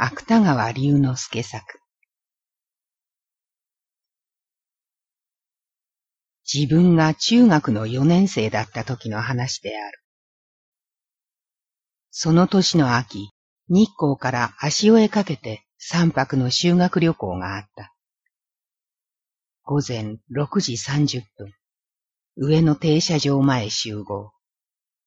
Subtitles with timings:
[0.00, 1.60] 芥川龍之介作
[6.46, 9.98] 自分が中学の4年生だった時の話である。
[12.12, 13.30] その年の秋、
[13.68, 17.92] 日光から足尾へかけて三泊の修学旅行があった。
[19.64, 21.52] 午前6時30分、
[22.36, 24.30] 上野停車場前集合。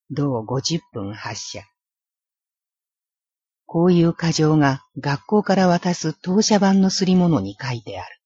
[0.10, 1.71] 同50分発車。
[3.74, 8.20] こういう箇条が学校から渡す当社版のすり物に書いてある。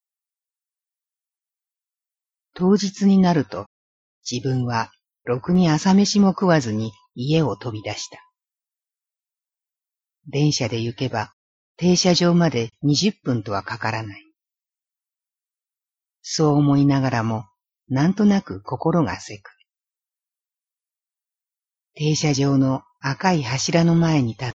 [2.56, 3.68] 当日になると、
[4.28, 4.90] 自分は
[5.24, 8.18] ろくに朝飯も食わずに家を飛び出した。
[10.26, 11.32] 電車で行けば
[11.78, 14.24] 停車場まで20分とはかからない。
[16.24, 17.46] そう思いながらも、
[17.88, 19.52] なんとなく心がせく。
[21.94, 24.55] 停車場の赤い柱の前に立っ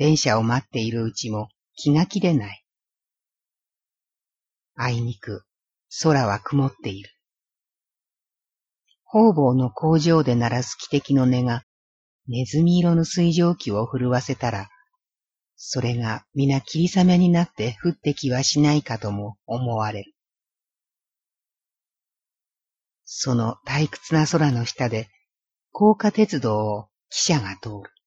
[0.00, 2.64] 電車を待っているうちも気が気でない。
[4.74, 5.44] あいにく
[6.02, 7.10] 空は曇っている。
[9.04, 11.64] 方々の工場で鳴らす汽笛の音が
[12.28, 14.70] ネズミ色の水蒸気を震わせたら、
[15.56, 20.14] それが皆霧雨になって降ってきはしないかとも思われる。
[23.04, 25.10] その退屈な空の下で、
[25.72, 27.99] 高架鉄道を汽車が通る。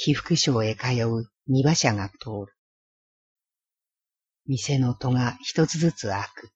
[0.00, 2.54] 被服廠へ通う二馬車が通る。
[4.46, 6.52] 店の戸が一つずつ開く。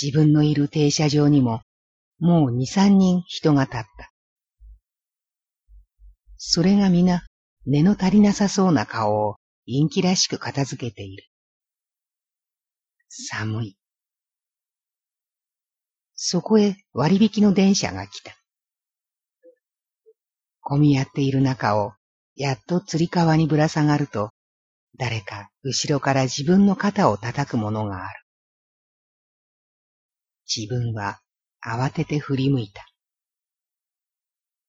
[0.00, 1.62] 自分のいる停車場にも
[2.18, 4.12] もう二三人人が立った。
[6.36, 7.26] それが皆
[7.64, 11.24] 根の足りなさそうな顔を陰気らしく片付けている。
[13.08, 13.76] 寒い。
[16.14, 18.36] そこへ割引の電車が来た。
[20.68, 21.92] 混み合っている中を、
[22.34, 24.30] やっと釣り革にぶら下がると、
[24.98, 28.24] 誰か後ろから自分の肩を叩くものがある。
[30.52, 31.20] 自分は
[31.64, 32.84] 慌てて振り向いた。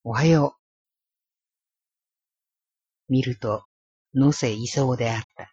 [0.04, 0.56] おはよ
[3.10, 3.12] う。
[3.12, 3.64] 見ると、
[4.14, 5.52] 野瀬いそうであった。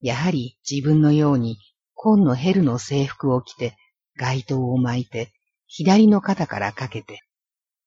[0.00, 1.58] やはり自分のように
[1.94, 3.76] 紺のヘルの制服を着て、
[4.16, 5.32] 街灯を巻いて、
[5.68, 7.23] 左の肩からかけて、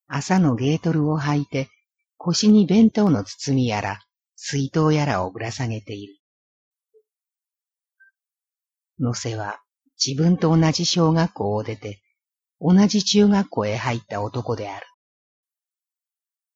[0.08, 1.68] 朝のゲートルを履いて、
[2.16, 4.00] 腰に弁当の包みやら、
[4.36, 6.14] 水筒やらをぶら下げている。
[8.98, 9.60] 野瀬は
[10.04, 12.00] 自分と同じ小学校を出て、
[12.60, 14.86] 同じ中学校へ入った男である。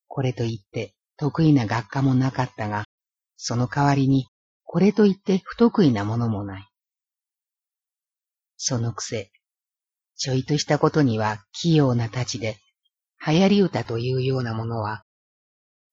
[0.09, 2.85] これといって得意な学科もなかったが、
[3.37, 4.27] その代わりに
[4.65, 6.69] これといって不得意なものもない。
[8.57, 9.31] そのくせ、
[10.17, 12.62] ちょいとしたことには器用なたちで、
[13.25, 15.05] 流行り歌というようなものは、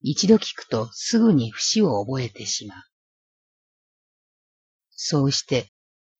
[0.02, 2.84] 一度聞くとすぐに節を覚えてしまう。
[4.92, 5.72] そうして、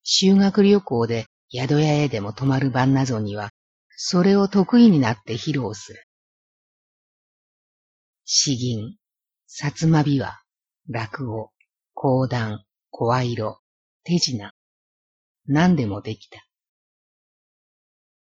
[0.04, 3.50] 修学旅行で宿屋へでも泊まる晩などには、
[3.96, 6.06] それを得意になって披露する。
[8.24, 8.96] 詩吟、
[9.48, 10.34] 薩摩琵琶、
[10.88, 11.52] 落語、
[11.96, 13.60] 講談、声色、
[14.04, 14.52] 手品、
[15.48, 16.46] 何でもできた。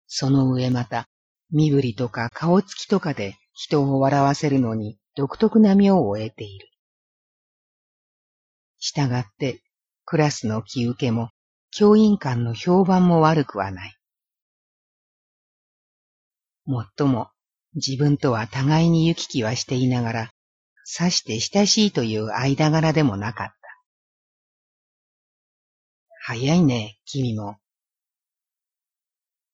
[0.06, 1.09] その上また、
[1.52, 6.68] 身振りとか顔つきとかで人を笑わせるのに独特な妙を得ている。
[8.78, 9.62] したがって、
[10.04, 11.30] クラスの気受けも、
[11.70, 13.96] 教員間の評判も悪くはない。
[16.64, 17.30] もっとも、
[17.74, 20.30] 自分とは互いに行き来はしていながら、
[20.84, 23.54] さして親しいという間柄でもなかった。
[26.22, 27.56] 早いね、君も。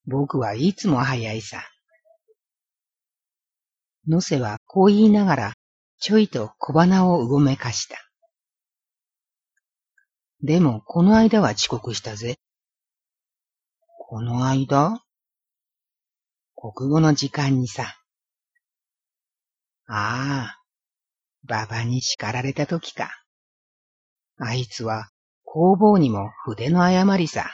[0.06, 1.64] 僕はいつも早いさ。
[4.08, 5.52] のせはこう言いながら、
[5.98, 7.96] ちょいと小鼻をうごめかした。
[10.42, 12.36] でも、この間は遅刻したぜ。
[13.98, 15.00] この間？
[16.54, 17.96] 国語の時間にさ。
[19.88, 20.58] ああ、
[21.48, 23.10] 馬場に叱られた時か。
[24.38, 25.08] あいつは
[25.44, 27.50] 工房にも筆の誤りさ。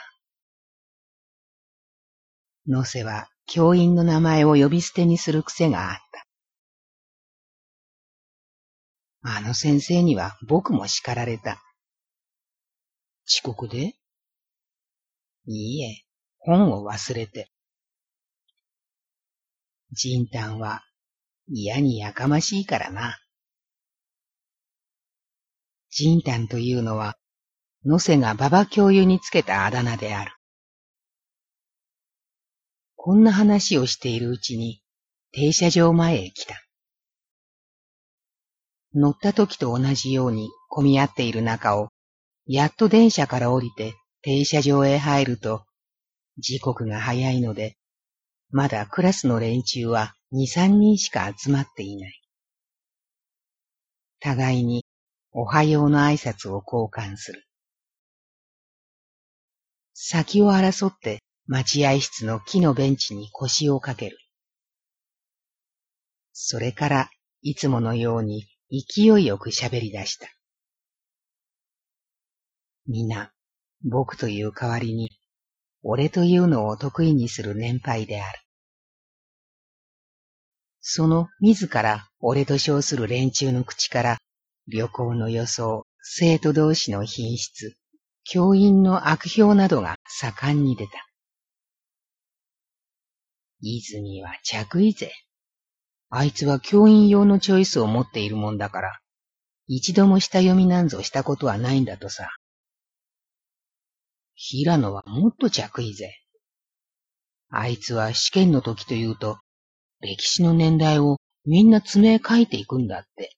[2.67, 6.22] のせは教員の名前を呼び捨てにする癖があった。
[9.25, 11.63] あの先生には僕も叱られた。
[13.25, 13.95] 遅刻で？
[15.45, 16.03] いいえ、
[16.39, 17.49] 本を忘れて。
[19.93, 20.83] ジンタンは
[21.47, 23.17] 嫌にやかましいからな。
[25.89, 27.15] ジンタンというのは、
[27.85, 30.31] 野瀬が馬場教諭につけたあだ名である。
[32.95, 34.81] こんな話をしているうちに
[35.31, 36.62] 停車場前へ来た。
[38.95, 41.89] 乗った時と同じように混み合っている中を、
[42.45, 45.63] やっと電車から降りて停車場へ入ると、
[46.37, 47.77] 時刻が早いので、
[48.49, 52.21] まだクラスの連中は二三人しか集まっていない。
[54.19, 54.85] 互いに
[55.31, 57.45] おはようの挨拶を交換する。
[59.93, 64.17] 先を争って待合室の木のベンチに腰をかける。
[66.31, 67.09] それから
[67.41, 70.27] いつものように勢いよく喋り出した。
[72.87, 73.31] 皆、
[73.83, 75.11] 僕という代わりに、
[75.83, 78.39] 俺というのを得意にする年配である。
[80.81, 84.17] その自ら俺と称する連中の口から
[84.67, 87.77] 旅行の予想、生徒同士の品質、
[88.23, 90.93] 教員の悪評などが盛んに出た。
[93.61, 95.13] 泉は着衣ぜ。
[96.15, 98.99] あいつは教員用のチョイスを持っているもんだから、
[99.65, 102.29] 一度も下読みなんぞしたことはないんだとさ。
[104.35, 106.13] 平野はもっと着衣ぜ。
[107.49, 109.39] あいつは試験の時というと、
[110.01, 113.35] 歴史の年代をみんな爪書いていくんだって。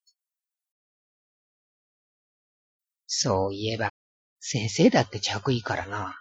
[3.08, 3.94] そういえば、
[4.42, 6.14] 先生だって着衣からな。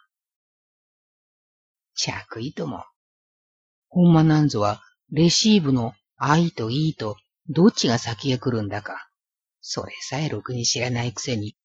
[1.97, 2.85] 着衣とも。
[3.89, 4.81] ほんまなんぞは、
[5.11, 7.17] レシーブの愛といいと、
[7.49, 9.09] どっちが先へ来るんだか。
[9.61, 11.57] それさえろくに知らないくせに、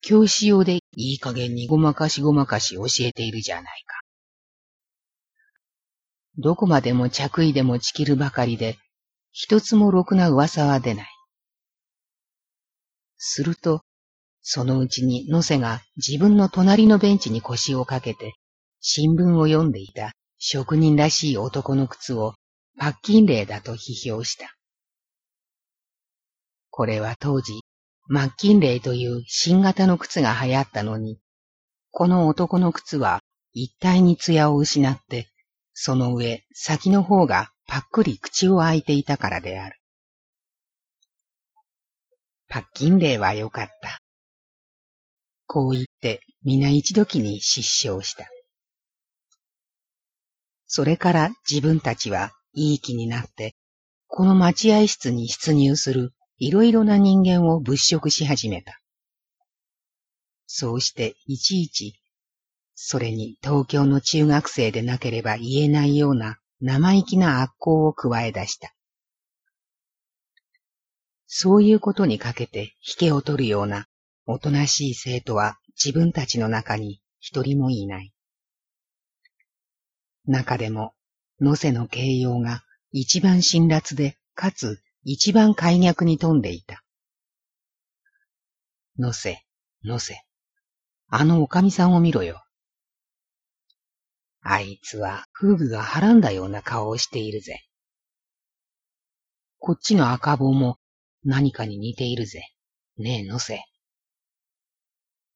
[0.00, 4.00] 教師用でいい加減にごまかしごまかし教えているじゃないか。
[6.38, 8.78] どこまでも着衣でもちきるばかりで、
[9.32, 11.06] 一つもろくな噂は出ない。
[13.18, 13.82] すると、
[14.42, 18.34] そのうちに野瀬が自分の隣のベンチに腰をかけて、
[18.80, 22.34] 新聞を読んでいた職人らしい男の靴を
[22.80, 24.56] パッキンレーだと批評した。
[26.70, 27.60] これは当時、
[28.08, 31.20] マッキンレーという新型の靴が流行ったのに、
[31.90, 33.20] この男の靴は
[33.52, 35.28] 一体に艶を失って、
[35.74, 39.78] その上、先の方がパックリ口を開いていたからである。
[42.48, 44.00] パッキンレーはよかった。
[45.46, 48.26] こう言って皆一時に失笑した。
[50.66, 53.54] それから自分たちはいい気になって、
[54.06, 58.80] この待合室に出入するいろいろな人間を物色し始めた。
[60.46, 62.00] そうしていちいち、
[62.74, 68.74] それに東京の中学生でなければ言えないような生意気な悪行を加え出した。
[71.26, 73.86] そういうことにかけて引けを取るような
[74.26, 78.12] おとなしい生徒は自分たちの中に一人もいない。
[80.26, 80.94] 中でも
[81.40, 86.82] 野瀬の形容が一番辛辣で、かつ一番快逆に富んでいた。
[88.98, 89.42] 野瀬、
[89.82, 90.22] 野瀬、
[91.08, 92.44] あのおかみさんを見ろよ。
[94.42, 97.62] あいつはフグがはらんだような顔をしているぜ。
[99.58, 100.78] こっちの赤棒も
[101.24, 102.42] 何かに似ているぜ。
[102.96, 103.64] ねえ、野瀬。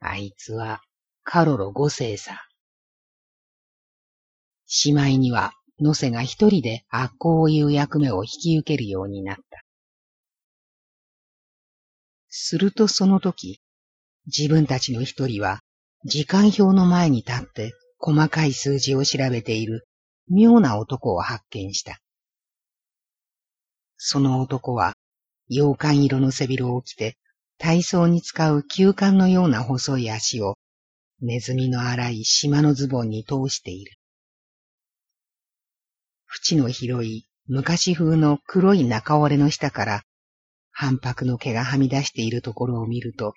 [0.00, 0.82] あいつは
[1.22, 2.42] カロロ五世さ。
[4.66, 9.62] しまいには野瀬が一人で悪行を言う役目を引き受けるようになった。
[12.28, 13.60] するとその時、
[14.26, 15.60] 自分たちの一人は
[16.04, 19.86] 時間表の前に立って細かい数字を調べている
[20.28, 21.98] 妙な男を発見した。
[23.96, 24.94] その男は
[25.48, 27.16] 洋館色の背広を着て
[27.58, 30.56] 体操に使う休館のような細い足を
[31.20, 33.92] ネズミの荒い島のズボンに通している。
[36.36, 40.02] 縁の広い昔風の黒い中折れの下から
[40.72, 43.34] 半白の毛がはみ出しているところを見ると、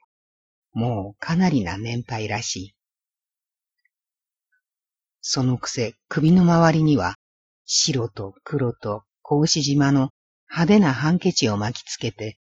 [0.73, 2.73] もうかなりな年配らしい。
[5.21, 7.15] そのくせ首の周りには
[7.65, 10.09] 白と黒と格子島の
[10.49, 12.39] 派手なハンケチを巻きつけて、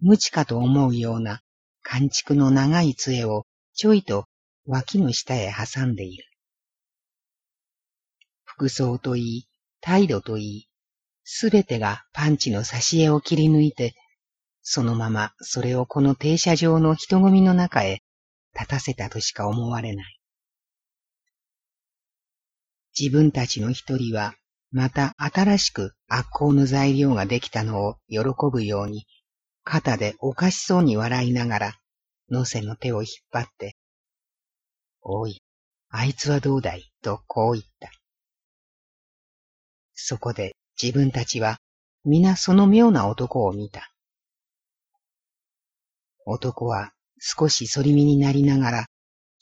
[0.00, 1.42] 無知かと思うような
[1.82, 4.26] 寒竹の長い杖をちょいと
[4.66, 6.24] 脇の下へ挟んでいる。
[8.44, 9.47] 服装といい、
[9.80, 10.68] 態度といい、
[11.24, 13.94] すべてがパンチの挿絵を切り抜いて、
[14.62, 18.02] そのままそれをこの停車場の人混みの中へ
[18.54, 20.20] 立たせたとしか思われない。
[22.98, 24.34] 自分たちの一人は、
[24.70, 28.18] また新しく悪行の材料ができたのを喜
[28.52, 29.06] ぶように、
[29.64, 31.74] 肩でおかしそうに笑いながら、
[32.30, 33.76] 野瀬の手を引っ張って、
[35.00, 35.42] おい、
[35.88, 36.90] あいつはどうだい？
[37.02, 37.90] とこう言った。
[40.00, 41.58] そこで自分たちは
[42.04, 43.92] 皆その妙な男を見た。
[46.24, 48.86] 男は少し反り身になりながら、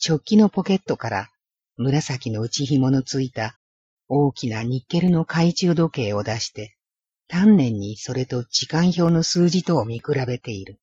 [0.05, 1.29] 直帰のポケットから
[1.77, 3.59] 紫の内紐のついた
[4.09, 6.75] 大きなニッケルの懐中時計を出して、
[7.29, 10.81] 丹念にそれと時間表の数字とを見比べている。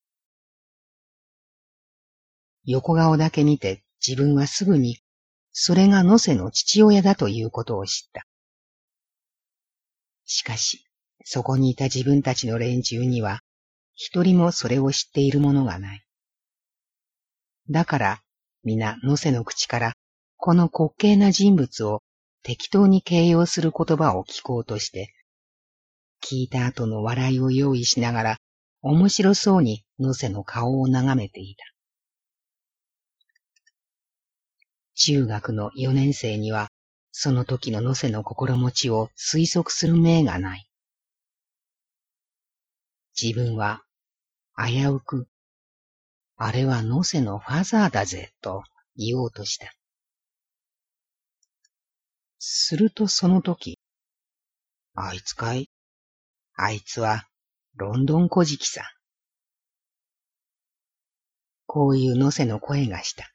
[2.64, 4.98] 横顔だけ見て自分はすぐに
[5.52, 8.24] それが野瀬の父親だということを知った。
[10.26, 10.84] しかし、
[11.24, 13.40] そこにいた自分たちの連中には、
[13.94, 16.04] 一人もそれを知っている者がない。
[17.70, 18.22] だから、
[18.62, 19.92] 皆野瀬の口から、
[20.36, 22.02] この滑稽な人物を
[22.42, 25.14] 適当に形容する言葉を聞こうとして、
[26.22, 28.36] 聞いた後の笑いを用意しながら、
[28.82, 31.64] 面白そうに野瀬の顔を眺めていた。
[34.94, 36.68] 中学の四年生には、
[37.16, 40.68] その時の野瀬の心持ちを推測する命がない。
[43.18, 43.84] 自分は、
[44.56, 45.28] 危うく、
[46.36, 48.64] あれは野瀬のファザーだぜ、と
[48.96, 49.72] 言おうとした。
[52.40, 53.78] するとその時、
[54.96, 55.70] あいつかい？
[56.56, 57.28] あいつは、
[57.76, 58.84] ロンドン小敷さん。
[61.66, 63.33] こういう野瀬の声がした。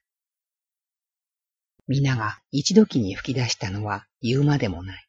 [1.91, 5.07] 皆が一時に吹き出したのは言うまでもない。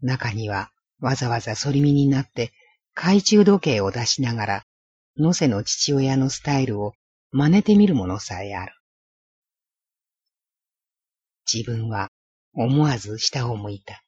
[0.00, 2.52] 中にはわざわざ反り身になって
[2.94, 4.64] 懐中時計を出しながら
[5.18, 6.92] 野瀬の父親のスタイルを
[7.32, 8.72] 真似てみるものさえある。
[11.52, 12.08] 自分は
[12.54, 14.04] 思わず下を向いた。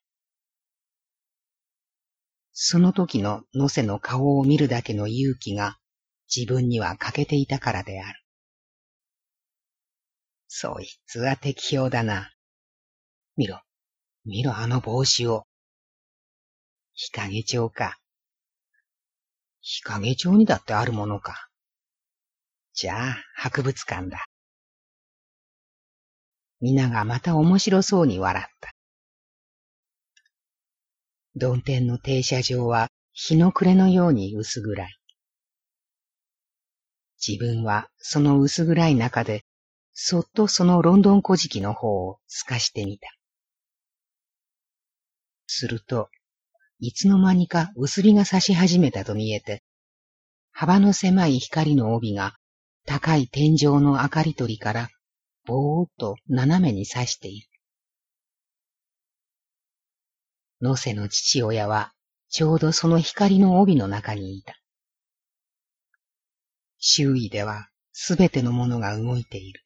[2.53, 5.79] その時の野瀬の顔を見るだけの勇気が
[6.33, 8.21] 自分には欠けていたからである。
[10.49, 12.33] そいつは適当だな。
[13.37, 13.61] 見ろ、
[14.25, 15.47] 見ろあの帽子を。
[16.95, 17.99] 日陰町か。
[19.61, 21.49] 日陰町にだってあるものか。
[22.73, 24.25] じゃあ、博物館だ。
[26.61, 28.73] 皆がまた面白そうに笑った。
[31.39, 34.99] 曇天の停車場は日の暮れのように薄暗い。
[37.25, 39.45] 自分はその薄暗い中で
[40.01, 43.09] そっとそのロンドン古事記の方を透かしてみた。
[45.49, 46.09] すると、
[46.79, 49.65] いつの間にか薄日が差し始めたと見えて、
[50.53, 52.37] 幅の狭い光の帯が
[52.87, 54.89] 高い天井の明かり取りから
[55.45, 57.49] ぼーっと斜めに差している。
[60.63, 61.93] 野瀬の父親は
[62.29, 64.55] ちょうどその光の帯の中にいた。
[66.79, 69.65] 周囲ではすべてのものが動いている。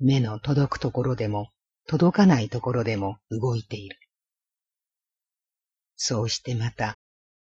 [0.00, 1.50] 目の届くところでも
[1.86, 3.98] 届かないところでも動いている。
[5.96, 6.96] そうしてまた、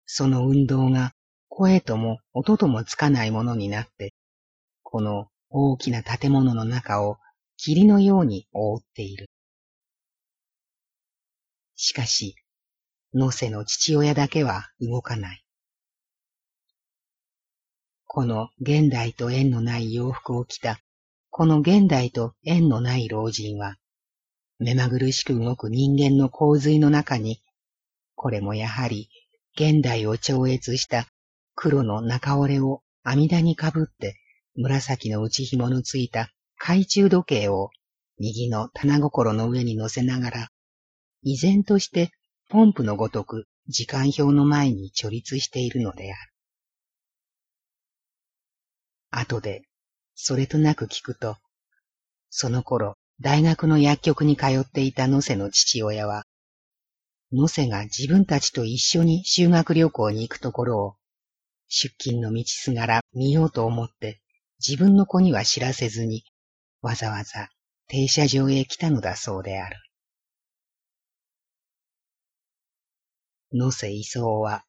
[0.05, 1.13] その運動が
[1.49, 4.13] 声とも音ともつかないものになって、
[4.81, 7.17] この大きな建物の中を
[7.57, 9.29] 霧のように覆っている。
[11.75, 12.35] しかし、
[13.13, 15.43] 野瀬の父親だけは動かない。
[18.07, 20.79] この現代と縁のない洋服を着た
[21.39, 23.77] この現代と縁のない老人は、
[24.57, 27.41] 目まぐるしく動く人間の洪水の中に、
[28.15, 29.07] これもやはり
[29.55, 31.07] 現代を超越した
[31.55, 34.19] 黒の中折れを阿弥陀にかぶって
[34.55, 37.69] 紫の内紐のついた懐中時計を
[38.17, 40.49] 右の棚心の上に乗せながら、
[41.23, 42.11] 依然として
[42.49, 46.33] ポンプのごとく時間表の前に貯立しているのである。
[49.11, 49.68] 後で
[50.21, 51.37] それとなく聞くと、
[52.29, 56.25] その頃、大学の薬局に通っていた野瀬の父親は、
[57.31, 60.95] 野瀬が自分たちと一緒に修学旅行に行くところを、
[61.69, 64.19] 出勤の道すがら見ようと思って、
[64.59, 66.25] 自分の子には知らせずに、
[66.81, 67.47] わざわざ
[67.87, 69.77] 停車場へ来たのだそうである。
[73.53, 74.65] 野瀬磯は、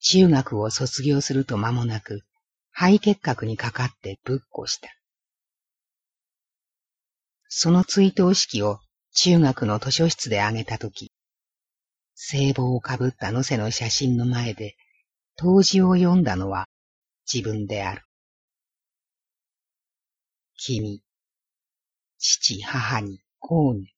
[0.00, 2.26] 中学を卒業すると間もなく、
[2.72, 4.88] 肺結核にかかってぶっこした。
[7.48, 8.80] その追悼式を
[9.14, 11.12] 中学の図書室であげたとき、
[12.14, 14.76] 聖帽をかぶった野瀬の写真の前で、
[15.36, 16.66] 当時を読んだのは
[17.30, 18.02] 自分である。
[20.56, 21.02] 君、
[22.18, 23.92] 父、母に、公に。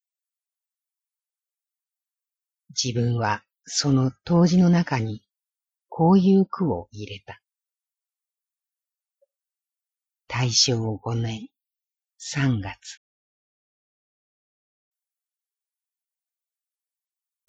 [2.71, 5.23] 自分はその当時の中に
[5.89, 7.44] こういう句を入れた。
[10.27, 11.49] 大正5年
[12.19, 13.04] 3月。